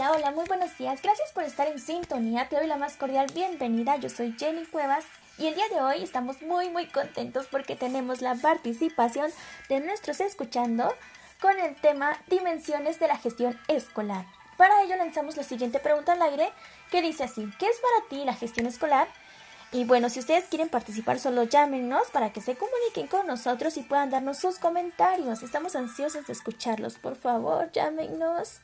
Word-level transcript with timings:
Hola, 0.00 0.12
hola, 0.12 0.30
muy 0.30 0.46
buenos 0.46 0.78
días. 0.78 1.02
Gracias 1.02 1.30
por 1.32 1.44
estar 1.44 1.66
en 1.66 1.78
sintonía. 1.78 2.48
Te 2.48 2.56
doy 2.56 2.66
la 2.66 2.78
más 2.78 2.96
cordial 2.96 3.26
bienvenida. 3.34 3.96
Yo 3.96 4.08
soy 4.08 4.34
Jenny 4.38 4.64
Cuevas 4.64 5.04
y 5.36 5.46
el 5.46 5.54
día 5.54 5.68
de 5.68 5.82
hoy 5.82 6.02
estamos 6.02 6.40
muy 6.40 6.70
muy 6.70 6.86
contentos 6.86 7.46
porque 7.50 7.76
tenemos 7.76 8.22
la 8.22 8.34
participación 8.34 9.30
de 9.68 9.80
nuestros 9.80 10.20
escuchando 10.20 10.90
con 11.42 11.58
el 11.60 11.76
tema 11.76 12.18
Dimensiones 12.28 12.98
de 12.98 13.08
la 13.08 13.18
gestión 13.18 13.60
escolar. 13.68 14.24
Para 14.56 14.82
ello 14.84 14.96
lanzamos 14.96 15.36
la 15.36 15.42
siguiente 15.42 15.80
pregunta 15.80 16.12
al 16.12 16.22
aire 16.22 16.50
que 16.90 17.02
dice 17.02 17.24
así, 17.24 17.46
¿qué 17.58 17.66
es 17.66 17.76
para 17.80 18.08
ti 18.08 18.24
la 18.24 18.32
gestión 18.32 18.64
escolar? 18.64 19.06
Y 19.70 19.84
bueno, 19.84 20.08
si 20.08 20.20
ustedes 20.20 20.44
quieren 20.44 20.70
participar, 20.70 21.18
solo 21.18 21.42
llámenos 21.42 22.08
para 22.10 22.32
que 22.32 22.40
se 22.40 22.56
comuniquen 22.56 23.06
con 23.06 23.26
nosotros 23.26 23.76
y 23.76 23.82
puedan 23.82 24.08
darnos 24.08 24.38
sus 24.38 24.58
comentarios. 24.58 25.42
Estamos 25.42 25.76
ansiosos 25.76 26.26
de 26.26 26.32
escucharlos. 26.32 26.94
Por 26.94 27.16
favor, 27.16 27.70
llámenos. 27.70 28.62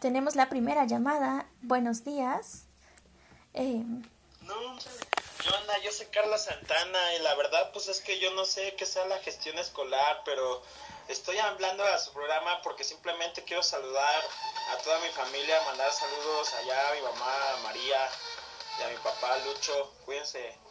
Tenemos 0.00 0.36
la 0.36 0.48
primera 0.48 0.86
llamada. 0.86 1.46
Buenos 1.60 2.04
días. 2.04 2.66
Eh, 3.54 3.82
no, 4.42 4.78
yo, 4.78 5.50
yo 5.82 5.92
soy 5.92 6.06
Carla 6.06 6.38
Santana 6.38 7.14
y 7.14 7.22
la 7.22 7.34
verdad 7.34 7.70
pues 7.72 7.88
es 7.88 8.00
que 8.00 8.20
yo 8.20 8.32
no 8.34 8.44
sé 8.44 8.74
qué 8.76 8.86
sea 8.86 9.04
la 9.06 9.18
gestión 9.18 9.58
escolar, 9.58 10.22
pero 10.24 10.62
estoy 11.08 11.38
hablando 11.38 11.82
a 11.84 11.98
su 11.98 12.12
programa 12.12 12.62
porque 12.62 12.84
simplemente 12.84 13.42
quiero 13.42 13.62
saludar 13.62 14.22
a 14.70 14.76
toda 14.82 15.00
mi 15.00 15.08
familia, 15.08 15.60
mandar 15.66 15.90
saludos 15.92 16.54
allá 16.54 16.90
a 16.90 16.94
mi 16.94 17.00
mamá 17.02 17.34
María 17.64 18.08
y 18.78 18.82
a 18.84 18.88
mi 18.88 18.96
papá 18.96 19.36
Lucho. 19.38 19.92
Cuídense. 20.04 20.67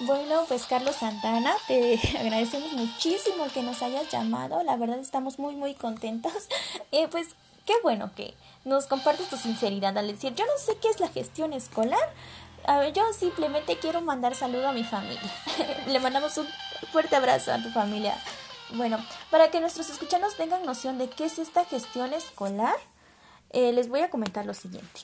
Bueno, 0.00 0.44
pues 0.48 0.66
Carlos 0.66 0.96
Santana, 0.96 1.54
te 1.66 1.98
agradecemos 2.18 2.72
muchísimo 2.72 3.46
que 3.52 3.62
nos 3.62 3.82
hayas 3.82 4.10
llamado. 4.10 4.62
La 4.62 4.76
verdad 4.76 4.98
estamos 4.98 5.38
muy, 5.38 5.54
muy 5.54 5.74
contentos. 5.74 6.32
Eh, 6.94 7.08
pues 7.08 7.28
qué 7.64 7.72
bueno 7.82 8.10
que 8.14 8.34
nos 8.66 8.86
compartes 8.86 9.28
tu 9.30 9.38
sinceridad 9.38 9.96
al 9.96 10.08
decir, 10.08 10.34
yo 10.34 10.44
no 10.44 10.52
sé 10.58 10.76
qué 10.76 10.88
es 10.88 11.00
la 11.00 11.08
gestión 11.08 11.54
escolar. 11.54 12.12
A 12.66 12.78
ver, 12.78 12.92
yo 12.92 13.02
simplemente 13.14 13.78
quiero 13.78 14.02
mandar 14.02 14.34
saludo 14.34 14.68
a 14.68 14.72
mi 14.72 14.84
familia. 14.84 15.32
Le 15.86 15.98
mandamos 16.00 16.36
un 16.36 16.46
fuerte 16.92 17.16
abrazo 17.16 17.50
a 17.50 17.62
tu 17.62 17.70
familia. 17.70 18.14
Bueno, 18.74 18.98
para 19.30 19.50
que 19.50 19.60
nuestros 19.60 19.88
escuchanos 19.88 20.36
tengan 20.36 20.66
noción 20.66 20.98
de 20.98 21.08
qué 21.08 21.24
es 21.24 21.38
esta 21.38 21.64
gestión 21.64 22.12
escolar, 22.12 22.76
eh, 23.50 23.72
les 23.72 23.88
voy 23.88 24.00
a 24.00 24.10
comentar 24.10 24.44
lo 24.44 24.54
siguiente. 24.54 25.00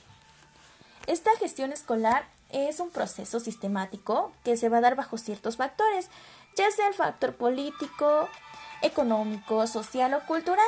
Esta 1.07 1.35
gestión 1.37 1.71
escolar 1.71 2.27
es 2.49 2.79
un 2.79 2.89
proceso 2.89 3.39
sistemático 3.39 4.31
que 4.43 4.57
se 4.57 4.69
va 4.69 4.77
a 4.77 4.81
dar 4.81 4.95
bajo 4.95 5.17
ciertos 5.17 5.57
factores, 5.57 6.09
ya 6.55 6.69
sea 6.71 6.87
el 6.87 6.93
factor 6.93 7.35
político, 7.35 8.27
económico, 8.81 9.67
social 9.67 10.13
o 10.13 10.21
cultural 10.25 10.67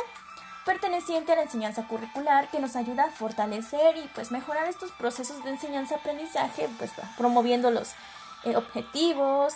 perteneciente 0.65 1.31
a 1.31 1.35
la 1.35 1.43
enseñanza 1.43 1.87
curricular 1.87 2.49
que 2.49 2.59
nos 2.59 2.75
ayuda 2.75 3.05
a 3.05 3.09
fortalecer 3.09 3.97
y 3.97 4.07
pues 4.13 4.31
mejorar 4.31 4.67
estos 4.67 4.91
procesos 4.91 5.43
de 5.43 5.51
enseñanza-aprendizaje, 5.51 6.69
pues 6.77 6.91
promoviendo 7.17 7.71
los 7.71 7.93
eh, 8.43 8.55
objetivos 8.55 9.53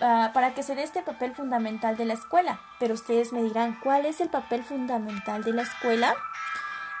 ah, 0.00 0.30
para 0.32 0.54
que 0.54 0.62
se 0.62 0.74
dé 0.74 0.82
este 0.82 1.02
papel 1.02 1.34
fundamental 1.34 1.96
de 1.96 2.04
la 2.04 2.14
escuela. 2.14 2.60
Pero 2.78 2.94
ustedes 2.94 3.32
me 3.32 3.42
dirán, 3.42 3.78
¿cuál 3.82 4.06
es 4.06 4.20
el 4.20 4.28
papel 4.28 4.62
fundamental 4.62 5.42
de 5.42 5.52
la 5.52 5.62
escuela? 5.62 6.14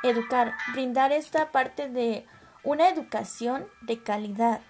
Educar, 0.02 0.54
brindar 0.72 1.12
esta 1.12 1.50
parte 1.50 1.88
de 1.88 2.26
una 2.64 2.88
educación 2.88 3.68
de 3.82 4.02
calidad. 4.02 4.60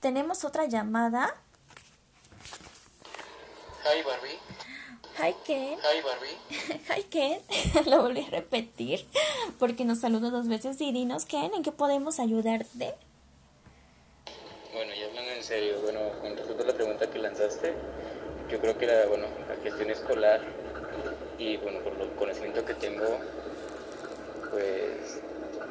Tenemos 0.00 0.44
otra 0.44 0.66
llamada. 0.66 1.34
Hi 3.84 4.02
Barbie. 4.02 4.38
Hi 5.18 5.34
Ken. 5.44 5.78
Hi 5.78 6.02
Barbie. 6.02 6.82
Hi 6.96 7.02
Ken. 7.04 7.42
Lo 7.90 8.02
volví 8.02 8.24
a 8.24 8.30
repetir 8.30 9.06
porque 9.58 9.84
nos 9.84 10.00
saludó 10.00 10.30
dos 10.30 10.48
veces 10.48 10.80
y 10.80 10.92
dinos 10.92 11.26
Ken, 11.26 11.52
¿en 11.54 11.62
qué 11.62 11.72
podemos 11.72 12.20
ayudarte? 12.20 12.94
Bueno, 14.72 14.94
ya 14.94 15.06
hablando 15.06 15.32
en 15.32 15.42
serio, 15.42 15.80
bueno, 15.82 16.00
con 16.20 16.36
respecto 16.36 16.62
a 16.62 16.66
la 16.66 16.74
pregunta 16.74 17.10
que 17.10 17.18
lanzaste, 17.18 17.74
yo 18.48 18.60
creo 18.60 18.78
que 18.78 18.86
la, 18.86 19.06
bueno, 19.06 19.26
la 19.48 19.56
gestión 19.56 19.90
escolar 19.90 20.40
y 21.40 21.56
bueno, 21.56 21.80
por 21.80 21.94
el 21.98 22.10
conocimiento 22.10 22.62
que 22.66 22.74
tengo, 22.74 23.18
pues 24.50 25.20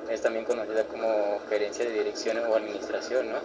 es 0.09 0.21
también 0.21 0.43
conocida 0.43 0.83
como 0.85 1.39
gerencia 1.47 1.85
de 1.85 1.91
dirección 1.91 2.39
o 2.39 2.55
administración, 2.55 3.31
¿no? 3.31 3.37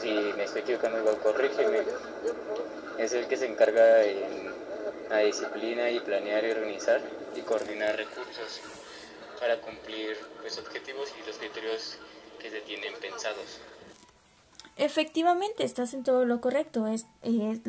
Si 0.00 0.10
me 0.36 0.44
estoy 0.44 0.62
equivocando, 0.62 0.98
igual 0.98 1.18
corrígeme 1.18 1.82
es 2.98 3.12
el 3.12 3.28
que 3.28 3.36
se 3.36 3.46
encarga 3.46 4.02
en 4.02 4.50
la 5.08 5.18
disciplina 5.18 5.88
y 5.90 6.00
planear 6.00 6.44
y 6.44 6.50
organizar 6.50 7.00
y 7.36 7.40
coordinar 7.42 7.96
recursos 7.96 8.60
para 9.38 9.60
cumplir 9.60 10.18
los 10.18 10.40
pues, 10.42 10.58
objetivos 10.58 11.14
y 11.22 11.26
los 11.26 11.38
criterios 11.38 11.96
que 12.40 12.50
se 12.50 12.60
tienen 12.62 12.92
pensados. 13.00 13.60
Efectivamente, 14.76 15.62
estás 15.62 15.94
en 15.94 16.02
todo 16.02 16.24
lo 16.24 16.40
correcto. 16.40 16.88
Es, 16.88 17.06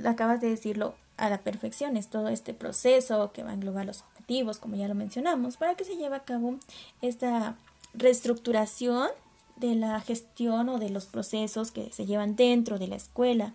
acabas 0.05 0.41
de 0.41 0.49
decirlo 0.49 0.95
a 1.21 1.29
la 1.29 1.39
perfección. 1.39 1.97
Es 1.97 2.09
todo 2.09 2.27
este 2.27 2.53
proceso 2.53 3.31
que 3.31 3.43
va 3.43 3.51
a 3.51 3.53
englobar 3.53 3.85
los 3.85 4.01
objetivos, 4.01 4.57
como 4.57 4.75
ya 4.75 4.87
lo 4.87 4.95
mencionamos, 4.95 5.57
para 5.57 5.75
que 5.75 5.85
se 5.85 5.95
lleve 5.95 6.15
a 6.15 6.23
cabo 6.23 6.57
esta 7.01 7.55
reestructuración 7.93 9.09
de 9.55 9.75
la 9.75 9.99
gestión 10.01 10.69
o 10.69 10.79
de 10.79 10.89
los 10.89 11.05
procesos 11.05 11.71
que 11.71 11.91
se 11.91 12.05
llevan 12.05 12.35
dentro 12.35 12.79
de 12.79 12.87
la 12.87 12.95
escuela 12.95 13.53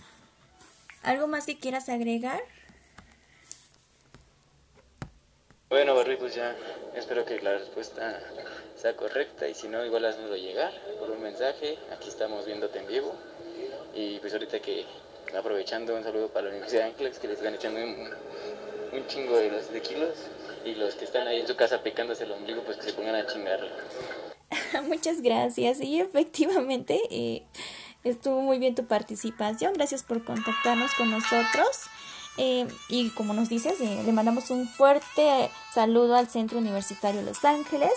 ¿Algo 1.06 1.28
más 1.28 1.46
que 1.46 1.56
quieras 1.56 1.88
agregar? 1.88 2.40
Bueno, 5.68 5.94
Barbie, 5.94 6.16
pues 6.16 6.34
ya 6.34 6.56
espero 6.96 7.24
que 7.24 7.40
la 7.40 7.58
respuesta 7.58 8.20
sea 8.74 8.96
correcta 8.96 9.46
y 9.46 9.54
si 9.54 9.68
no, 9.68 9.84
igual 9.86 10.04
haznoslo 10.04 10.34
llegar 10.36 10.72
por 10.98 11.12
un 11.12 11.22
mensaje. 11.22 11.78
Aquí 11.92 12.08
estamos 12.08 12.44
viéndote 12.44 12.80
en 12.80 12.88
vivo. 12.88 13.14
Y 13.94 14.18
pues 14.18 14.32
ahorita 14.32 14.58
que 14.58 14.84
aprovechando 15.36 15.96
un 15.96 16.02
saludo 16.02 16.28
para 16.28 16.44
la 16.44 16.50
Universidad 16.50 16.82
de 16.82 16.90
Ángeles 16.90 17.18
que 17.18 17.28
les 17.28 17.38
están 17.38 17.54
echando 17.54 17.80
un, 17.80 19.06
chingo 19.08 19.36
de, 19.36 19.50
los, 19.50 19.72
de 19.72 19.80
kilos 19.82 20.14
y 20.64 20.74
los 20.74 20.94
que 20.94 21.04
están 21.04 21.26
ahí 21.26 21.40
en 21.40 21.46
su 21.46 21.56
casa 21.56 21.82
picándose 21.82 22.24
el 22.24 22.32
ombligo, 22.32 22.62
pues 22.62 22.76
que 22.76 22.84
se 22.84 22.92
pongan 22.92 23.14
a 23.14 23.26
chingarlo. 23.26 23.68
Muchas 24.84 25.22
gracias. 25.22 25.80
Y 25.80 26.00
efectivamente, 26.00 27.00
eh, 27.10 27.42
Estuvo 28.06 28.40
muy 28.40 28.58
bien 28.58 28.76
tu 28.76 28.86
participación. 28.86 29.72
Gracias 29.72 30.04
por 30.04 30.22
contactarnos 30.22 30.94
con 30.94 31.10
nosotros. 31.10 31.66
Eh, 32.38 32.68
y 32.88 33.10
como 33.10 33.34
nos 33.34 33.48
dices, 33.48 33.80
eh, 33.80 34.02
le 34.04 34.12
mandamos 34.12 34.50
un 34.50 34.68
fuerte 34.68 35.50
saludo 35.74 36.14
al 36.14 36.28
Centro 36.28 36.58
Universitario 36.58 37.22
Los 37.22 37.44
Ángeles. 37.44 37.90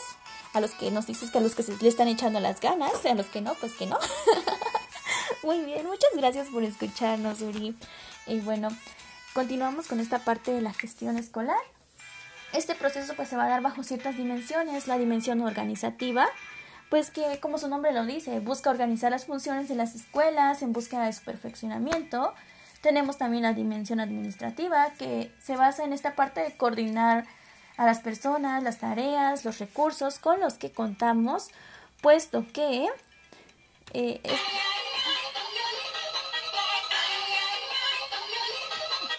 A 0.54 0.62
los 0.62 0.72
que 0.72 0.90
nos 0.90 1.06
dices 1.06 1.30
que 1.30 1.38
a 1.38 1.42
los 1.42 1.54
que 1.54 1.62
se 1.62 1.78
le 1.78 1.88
están 1.88 2.08
echando 2.08 2.40
las 2.40 2.60
ganas, 2.60 3.06
a 3.06 3.14
los 3.14 3.28
que 3.28 3.42
no, 3.42 3.54
pues 3.54 3.74
que 3.74 3.86
no. 3.86 4.00
muy 5.44 5.62
bien, 5.62 5.86
muchas 5.86 6.12
gracias 6.16 6.48
por 6.48 6.64
escucharnos, 6.64 7.42
Uri. 7.42 7.76
Y 8.28 8.40
bueno, 8.40 8.70
continuamos 9.34 9.88
con 9.88 10.00
esta 10.00 10.20
parte 10.20 10.52
de 10.52 10.62
la 10.62 10.74
gestión 10.74 11.18
escolar. 11.18 11.58
Este 12.54 12.76
proceso 12.76 13.14
pues 13.16 13.30
se 13.30 13.36
va 13.36 13.46
a 13.46 13.50
dar 13.50 13.62
bajo 13.62 13.84
ciertas 13.84 14.18
dimensiones, 14.18 14.88
la 14.88 14.98
dimensión 14.98 15.42
organizativa, 15.42 16.28
pues 16.90 17.12
que 17.12 17.40
como 17.40 17.60
su 17.60 17.68
nombre 17.68 17.94
lo 17.94 18.06
dice, 18.06 18.40
busca 18.40 18.72
organizar 18.72 19.12
las 19.12 19.26
funciones 19.26 19.70
de 19.70 19.76
las 19.76 19.96
escuelas 19.96 20.62
en 20.64 20.74
búsqueda 20.74 21.06
de 21.06 21.14
su 21.14 21.24
perfeccionamiento. 21.24 22.34
Tenemos 22.82 23.18
también 23.18 23.44
la 23.44 23.54
dimensión 23.54 24.00
administrativa 24.00 24.92
que 24.98 25.32
se 25.44 25.56
basa 25.56 25.84
en 25.84 25.94
esta 25.94 26.16
parte 26.16 26.42
de 26.42 26.58
coordinar 26.58 27.28
a 27.78 27.86
las 27.86 28.00
personas, 28.00 28.64
las 28.64 28.80
tareas, 28.80 29.46
los 29.46 29.60
recursos 29.60 30.18
con 30.20 30.40
los 30.40 30.56
que 30.56 30.72
contamos, 30.72 31.50
puesto 32.02 32.46
que 32.52 32.90
eh, 33.94 34.22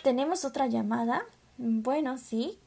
tenemos 0.02 0.44
otra 0.44 0.66
llamada. 0.66 1.24
Bueno, 1.56 2.18
sí. 2.18 2.58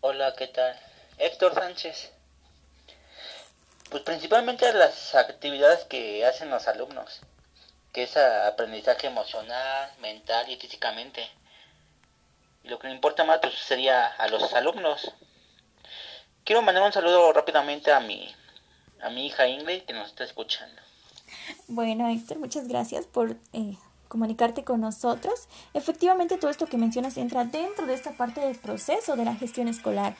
Hola, 0.00 0.34
¿qué 0.36 0.48
tal? 0.48 0.78
Héctor 1.18 1.54
Sánchez. 1.54 2.10
Pues 3.90 4.02
principalmente 4.02 4.72
las 4.72 5.14
actividades 5.14 5.84
que 5.84 6.26
hacen 6.26 6.50
los 6.50 6.66
alumnos, 6.66 7.20
que 7.92 8.02
es 8.02 8.16
aprendizaje 8.16 9.06
emocional, 9.06 9.90
mental 10.00 10.50
y 10.50 10.56
físicamente. 10.56 11.28
Y 12.64 12.68
lo 12.68 12.78
que 12.78 12.88
me 12.88 12.94
importa 12.94 13.24
más 13.24 13.38
pues, 13.40 13.54
sería 13.54 14.06
a 14.06 14.28
los 14.28 14.52
alumnos. 14.54 15.12
Quiero 16.44 16.62
mandar 16.62 16.84
un 16.84 16.92
saludo 16.92 17.32
rápidamente 17.32 17.92
a 17.92 18.00
mi, 18.00 18.34
a 19.00 19.10
mi 19.10 19.26
hija 19.26 19.46
Ingrid 19.46 19.82
que 19.82 19.92
nos 19.92 20.08
está 20.08 20.24
escuchando. 20.24 20.82
Bueno, 21.68 22.08
Héctor, 22.08 22.38
muchas 22.38 22.68
gracias 22.68 23.06
por 23.06 23.36
eh, 23.52 23.76
comunicarte 24.14 24.62
con 24.62 24.80
nosotros. 24.80 25.48
Efectivamente, 25.72 26.38
todo 26.38 26.48
esto 26.48 26.66
que 26.66 26.76
mencionas 26.76 27.16
entra 27.16 27.44
dentro 27.44 27.84
de 27.84 27.94
esta 27.94 28.12
parte 28.12 28.40
del 28.40 28.56
proceso 28.56 29.16
de 29.16 29.24
la 29.24 29.34
gestión 29.34 29.66
escolar. 29.66 30.14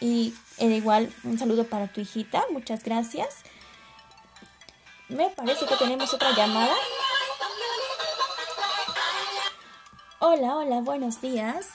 Y 0.00 0.34
igual 0.58 1.14
un 1.22 1.38
saludo 1.38 1.62
para 1.62 1.86
tu 1.86 2.00
hijita, 2.00 2.42
muchas 2.50 2.82
gracias. 2.82 3.44
me 5.08 5.30
parece 5.30 5.64
que 5.64 5.76
tenemos 5.76 6.12
otra 6.12 6.32
llamada. 6.32 6.74
Hola, 10.18 10.56
hola, 10.56 10.80
buenos 10.80 11.20
días. 11.20 11.68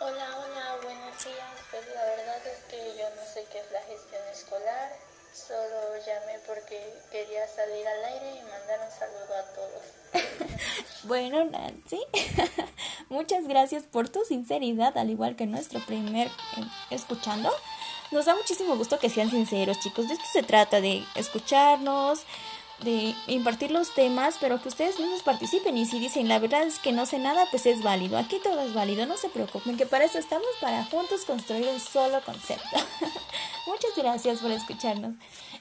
Hola, 0.00 0.38
hola, 0.38 0.76
buenos 0.84 1.22
días. 1.22 1.52
Pues 1.70 1.86
la 1.94 2.02
verdad 2.02 2.46
es 2.46 2.64
que 2.70 2.96
yo 2.96 3.04
no 3.14 3.22
sé 3.34 3.46
qué 3.52 3.60
es 3.60 3.70
la 3.70 3.82
gestión 3.82 4.22
escolar. 4.32 5.11
Solo 5.32 5.96
llamé 6.06 6.38
porque 6.46 6.78
quería 7.10 7.46
salir 7.48 7.86
al 7.86 8.04
aire 8.04 8.38
y 8.38 8.42
mandar 8.42 8.80
un 8.84 8.90
saludo 8.90 9.34
a 9.34 9.44
todos. 9.54 10.52
bueno, 11.04 11.44
Nancy, 11.44 12.00
muchas 13.08 13.48
gracias 13.48 13.84
por 13.84 14.10
tu 14.10 14.24
sinceridad, 14.24 14.96
al 14.98 15.08
igual 15.08 15.34
que 15.34 15.46
nuestro 15.46 15.80
primer 15.80 16.26
eh, 16.26 16.64
escuchando. 16.90 17.50
Nos 18.10 18.26
da 18.26 18.34
muchísimo 18.34 18.76
gusto 18.76 18.98
que 18.98 19.08
sean 19.08 19.30
sinceros, 19.30 19.80
chicos. 19.80 20.08
De 20.08 20.14
esto 20.14 20.26
se 20.30 20.42
trata, 20.42 20.82
de 20.82 21.02
escucharnos, 21.14 22.24
de 22.82 23.14
impartir 23.26 23.70
los 23.70 23.94
temas, 23.94 24.36
pero 24.40 24.60
que 24.60 24.68
ustedes 24.68 24.98
mismos 24.98 25.22
participen. 25.22 25.76
Y 25.76 25.86
si 25.86 25.98
dicen, 25.98 26.28
la 26.28 26.38
verdad 26.38 26.62
es 26.62 26.78
que 26.78 26.92
no 26.92 27.06
sé 27.06 27.18
nada, 27.18 27.46
pues 27.50 27.66
es 27.66 27.82
válido. 27.82 28.18
Aquí 28.18 28.40
todo 28.42 28.60
es 28.60 28.74
válido, 28.74 29.06
no 29.06 29.16
se 29.16 29.28
preocupen, 29.28 29.76
que 29.76 29.86
para 29.86 30.04
eso 30.04 30.18
estamos, 30.18 30.46
para 30.60 30.84
juntos 30.84 31.24
construir 31.24 31.66
un 31.68 31.80
solo 31.80 32.20
concepto. 32.24 32.76
Muchas 33.66 33.90
gracias 33.96 34.40
por 34.40 34.50
escucharnos. 34.50 35.14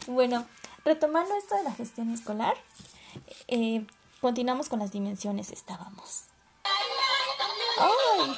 Bueno, 0.07 0.45
retomando 0.83 1.35
esto 1.35 1.55
de 1.55 1.63
la 1.63 1.73
gestión 1.73 2.11
escolar, 2.11 2.55
eh, 3.47 3.85
continuamos 4.19 4.69
con 4.69 4.79
las 4.79 4.91
dimensiones. 4.91 5.51
Estábamos. 5.51 6.23
¡Ay! 7.77 8.35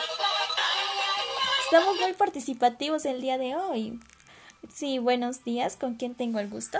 Estamos 1.65 1.99
muy 1.99 2.13
participativos 2.13 3.05
el 3.05 3.21
día 3.21 3.37
de 3.37 3.55
hoy. 3.55 3.99
Sí, 4.71 4.99
buenos 4.99 5.43
días. 5.43 5.75
¿Con 5.75 5.95
quién 5.95 6.15
tengo 6.15 6.39
el 6.39 6.49
gusto? 6.49 6.79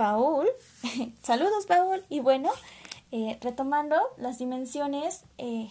Paul. 0.00 0.48
saludos, 1.22 1.66
Paul. 1.66 2.02
Y 2.08 2.20
bueno, 2.20 2.50
eh, 3.12 3.36
retomando 3.42 4.00
las 4.16 4.38
dimensiones. 4.38 5.24
Eh, 5.36 5.68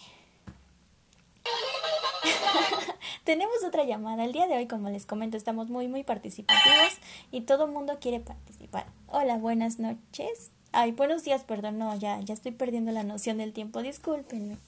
tenemos 3.24 3.56
otra 3.66 3.82
llamada. 3.82 4.24
El 4.24 4.30
día 4.30 4.46
de 4.46 4.54
hoy, 4.54 4.68
como 4.68 4.88
les 4.88 5.04
comento, 5.04 5.36
estamos 5.36 5.68
muy, 5.68 5.88
muy 5.88 6.04
participativos 6.04 6.92
y 7.32 7.40
todo 7.40 7.64
el 7.64 7.72
mundo 7.72 7.98
quiere 8.00 8.20
participar. 8.20 8.86
Hola, 9.08 9.36
buenas 9.36 9.80
noches. 9.80 10.52
Ay, 10.70 10.92
buenos 10.92 11.24
días, 11.24 11.42
perdón, 11.42 11.78
no, 11.78 11.96
ya, 11.96 12.20
ya 12.20 12.32
estoy 12.32 12.52
perdiendo 12.52 12.92
la 12.92 13.02
noción 13.02 13.38
del 13.38 13.52
tiempo, 13.52 13.82
discúlpenme. 13.82 14.58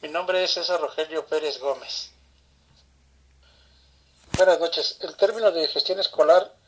Mi 0.00 0.08
nombre 0.08 0.42
es 0.44 0.52
César 0.52 0.80
Rogelio 0.80 1.26
Pérez 1.26 1.60
Gómez. 1.60 2.10
Buenas 4.38 4.58
noches. 4.60 4.96
El 5.02 5.14
término 5.16 5.50
de 5.50 5.68
gestión 5.68 6.00
escolar 6.00 6.61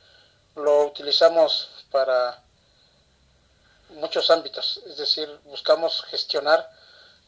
lo 0.57 0.85
utilizamos 0.87 1.69
para 1.91 2.43
muchos 3.91 4.31
ámbitos, 4.31 4.81
es 4.87 4.97
decir, 4.97 5.29
buscamos 5.45 6.03
gestionar 6.05 6.69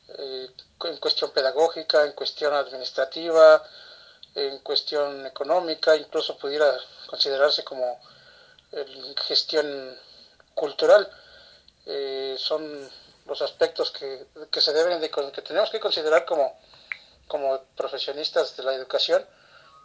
eh, 0.09 0.51
en 0.85 0.97
cuestión 0.99 1.31
pedagógica, 1.31 2.05
en 2.05 2.13
cuestión 2.13 2.55
administrativa, 2.55 3.63
en 4.35 4.59
cuestión 4.61 5.27
económica, 5.27 5.97
incluso 5.97 6.37
pudiera 6.37 6.77
considerarse 7.07 7.65
como 7.65 7.99
gestión 9.27 9.99
cultural. 10.55 11.09
Eh, 11.87 12.37
son 12.39 12.91
los 13.27 13.43
aspectos 13.43 13.91
que, 13.91 14.27
se 14.61 14.73
deben 14.73 15.01
de, 15.01 15.11
que 15.11 15.43
tenemos 15.43 15.71
que 15.71 15.81
considerar 15.81 16.25
como, 16.25 16.59
como 17.27 17.61
profesionistas 17.77 18.57
de 18.57 18.63
la 18.63 18.75
educación 18.75 19.25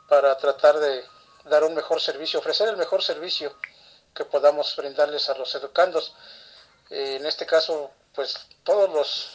para 0.08 0.38
tratar 0.38 0.80
de 0.80 1.04
dar 1.46 1.64
un 1.64 1.74
mejor 1.74 2.02
servicio, 2.02 2.40
ofrecer 2.40 2.70
el 2.70 2.78
mejor 2.78 3.04
servicio 3.04 3.56
que 4.14 4.26
podamos 4.26 4.76
brindarles 4.76 5.30
a 5.30 5.38
los 5.38 5.54
educandos. 5.56 6.14
Eh, 6.90 7.18
en 7.20 7.26
este 7.26 7.46
caso, 7.46 7.92
pues 8.14 8.36
todos 8.64 8.90
los, 8.90 9.30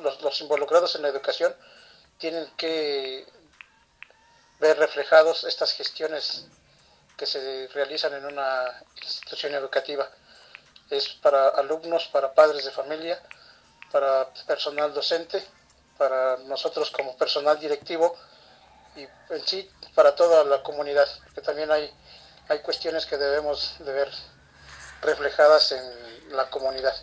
los, 0.00 0.20
los, 0.22 0.40
involucrados 0.40 0.94
en 0.96 1.02
la 1.02 1.08
educación 1.08 1.54
tienen 2.18 2.50
que 2.56 3.26
ver 4.58 4.78
reflejados 4.78 5.44
estas 5.44 5.72
gestiones 5.72 6.46
que 7.16 7.26
se 7.26 7.68
realizan 7.72 8.14
en 8.14 8.24
una 8.24 8.82
institución 9.02 9.54
educativa 9.54 10.10
es 10.90 11.08
para 11.08 11.48
alumnos, 11.48 12.08
para 12.08 12.34
padres 12.34 12.64
de 12.64 12.70
familia, 12.70 13.20
para 13.90 14.28
personal 14.46 14.92
docente, 14.92 15.44
para 15.96 16.36
nosotros 16.38 16.90
como 16.90 17.16
personal 17.16 17.58
directivo 17.58 18.16
y 18.96 19.06
en 19.32 19.46
sí 19.46 19.70
para 19.94 20.14
toda 20.14 20.44
la 20.44 20.62
comunidad, 20.62 21.08
que 21.34 21.40
también 21.40 21.70
hay, 21.70 21.92
hay 22.48 22.58
cuestiones 22.60 23.06
que 23.06 23.16
debemos 23.16 23.76
de 23.78 23.92
ver 23.92 24.10
reflejadas 25.02 25.72
en 25.72 26.36
la 26.36 26.50
comunidad. 26.50 26.94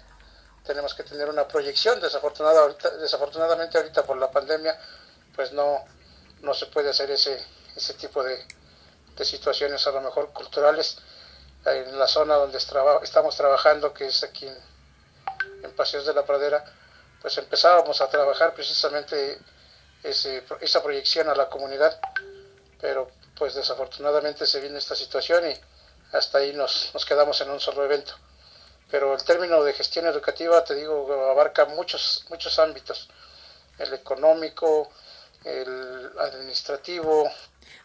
Tenemos 0.66 0.94
que 0.94 1.04
tener 1.04 1.30
una 1.30 1.48
proyección, 1.48 2.00
desafortunadamente 2.00 3.78
ahorita 3.78 4.04
por 4.04 4.18
la 4.18 4.30
pandemia, 4.30 4.80
pues 5.36 5.52
no, 5.54 5.84
no 6.42 6.54
se 6.54 6.68
puede 6.68 6.90
hacer 6.90 7.10
ese, 7.12 7.44
ese 7.76 7.94
tipo 7.96 8.24
de, 8.24 8.46
de 9.16 9.26
situaciones 9.26 9.86
a 9.88 9.92
lo 9.92 10.02
mejor 10.02 10.32
culturales 10.34 10.98
en 11.66 11.98
la 11.98 12.08
zona 12.08 12.36
donde 12.36 12.58
estamos 12.58 13.36
trabajando, 13.36 13.94
que 13.94 14.08
es 14.08 14.24
aquí 14.24 14.48
en, 14.48 14.72
Paseos 15.76 16.06
de 16.06 16.14
la 16.14 16.26
Pradera, 16.26 16.64
pues 17.22 17.38
empezábamos 17.38 18.02
a 18.02 18.10
trabajar 18.10 18.54
precisamente 18.54 19.40
ese, 20.04 20.44
esa 20.62 20.84
proyección 20.84 21.30
a 21.30 21.36
la 21.36 21.50
comunidad, 21.50 22.00
pero 22.80 23.10
pues 23.38 23.56
desafortunadamente 23.56 24.46
se 24.46 24.60
viene 24.60 24.78
esta 24.78 24.96
situación 24.96 25.50
y 25.50 25.56
hasta 26.12 26.40
ahí 26.40 26.54
nos, 26.54 26.92
nos 26.94 27.06
quedamos 27.06 27.40
en 27.42 27.50
un 27.50 27.60
solo 27.60 27.84
evento. 27.84 28.14
Pero 28.90 29.14
el 29.14 29.24
término 29.24 29.64
de 29.64 29.74
gestión 29.74 30.06
educativa, 30.06 30.64
te 30.64 30.76
digo, 30.76 31.12
abarca 31.30 31.66
muchos, 31.66 32.26
muchos 32.30 32.60
ámbitos, 32.60 33.10
el 33.80 33.94
económico, 33.94 34.92
el 35.46 36.12
administrativo, 36.20 37.32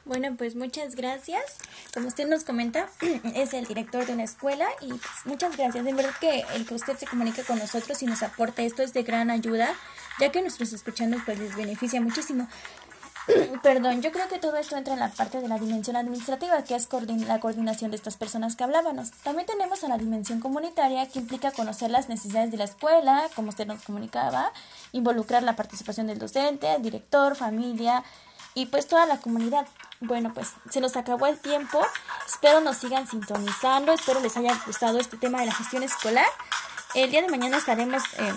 bueno, 0.06 0.36
pues 0.38 0.54
muchas 0.54 0.94
gracias. 0.94 1.58
Como 1.92 2.06
usted 2.06 2.28
nos 2.28 2.44
comenta, 2.44 2.88
es 3.34 3.52
el 3.54 3.66
director 3.66 4.06
de 4.06 4.12
una 4.12 4.22
escuela 4.22 4.68
y 4.80 4.88
pues, 4.88 5.02
muchas 5.24 5.56
gracias. 5.56 5.84
De 5.84 5.92
verdad 5.92 6.14
que 6.20 6.44
el 6.54 6.64
que 6.64 6.74
usted 6.74 6.96
se 6.96 7.06
comunique 7.06 7.42
con 7.42 7.58
nosotros 7.58 8.00
y 8.02 8.06
nos 8.06 8.22
aporte 8.22 8.64
esto 8.64 8.84
es 8.84 8.92
de 8.92 9.02
gran 9.02 9.30
ayuda, 9.30 9.74
ya 10.18 10.30
que 10.30 10.42
nuestros 10.42 10.72
escuchantes 10.72 11.20
pues 11.24 11.38
les 11.38 11.56
beneficia 11.56 12.00
muchísimo. 12.00 12.48
Perdón, 13.62 14.02
yo 14.02 14.12
creo 14.12 14.28
que 14.28 14.38
todo 14.38 14.56
esto 14.56 14.76
entra 14.76 14.94
en 14.94 15.00
la 15.00 15.10
parte 15.10 15.40
de 15.40 15.48
la 15.48 15.58
dimensión 15.58 15.96
administrativa, 15.96 16.62
que 16.62 16.76
es 16.76 16.88
la 17.26 17.40
coordinación 17.40 17.90
de 17.90 17.96
estas 17.96 18.16
personas 18.16 18.54
que 18.54 18.64
hablábamos. 18.64 19.10
También 19.24 19.46
tenemos 19.46 19.82
a 19.82 19.88
la 19.88 19.98
dimensión 19.98 20.40
comunitaria, 20.40 21.08
que 21.08 21.18
implica 21.18 21.50
conocer 21.50 21.90
las 21.90 22.08
necesidades 22.08 22.50
de 22.50 22.58
la 22.58 22.64
escuela, 22.64 23.28
como 23.34 23.48
usted 23.48 23.66
nos 23.66 23.82
comunicaba, 23.82 24.52
involucrar 24.92 25.42
la 25.42 25.56
participación 25.56 26.06
del 26.06 26.18
docente, 26.18 26.76
director, 26.80 27.34
familia, 27.34 28.04
y 28.54 28.66
pues 28.66 28.86
toda 28.86 29.06
la 29.06 29.18
comunidad. 29.18 29.66
Bueno, 30.00 30.32
pues 30.32 30.52
se 30.70 30.80
nos 30.80 30.96
acabó 30.96 31.26
el 31.26 31.38
tiempo. 31.38 31.84
Espero 32.26 32.60
nos 32.60 32.78
sigan 32.78 33.06
sintonizando. 33.06 33.92
Espero 33.92 34.20
les 34.20 34.36
haya 34.36 34.58
gustado 34.66 34.98
este 34.98 35.16
tema 35.16 35.40
de 35.40 35.46
la 35.46 35.52
gestión 35.52 35.82
escolar. 35.82 36.26
El 36.94 37.10
día 37.10 37.20
de 37.20 37.28
mañana 37.28 37.58
estaremos 37.58 38.02
eh, 38.18 38.32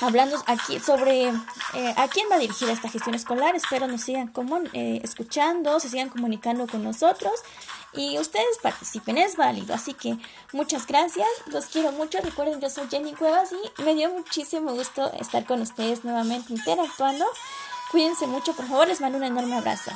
hablando 0.00 0.36
aquí 0.46 0.78
sobre 0.80 1.28
eh, 1.28 1.94
a 1.96 2.08
quién 2.08 2.26
va 2.30 2.38
dirigida 2.38 2.72
esta 2.72 2.88
gestión 2.88 3.14
escolar. 3.14 3.54
Espero 3.56 3.86
nos 3.86 4.02
sigan 4.02 4.28
como, 4.28 4.58
eh, 4.72 5.00
escuchando, 5.02 5.80
se 5.80 5.88
sigan 5.88 6.08
comunicando 6.08 6.66
con 6.66 6.84
nosotros 6.84 7.32
y 7.92 8.18
ustedes 8.18 8.58
participen, 8.62 9.18
es 9.18 9.36
válido. 9.36 9.74
Así 9.74 9.94
que 9.94 10.18
muchas 10.52 10.86
gracias, 10.86 11.28
los 11.46 11.66
quiero 11.66 11.92
mucho. 11.92 12.18
Recuerden, 12.22 12.60
yo 12.60 12.70
soy 12.70 12.88
Jenny 12.88 13.14
Cuevas 13.14 13.50
y 13.52 13.82
me 13.82 13.94
dio 13.94 14.10
muchísimo 14.10 14.72
gusto 14.72 15.12
estar 15.14 15.44
con 15.46 15.60
ustedes 15.60 16.04
nuevamente 16.04 16.52
interactuando. 16.52 17.24
Cuídense 17.90 18.26
mucho, 18.26 18.54
por 18.54 18.66
favor, 18.66 18.88
les 18.88 19.00
mando 19.00 19.18
un 19.18 19.24
enorme 19.24 19.56
abrazo. 19.56 19.90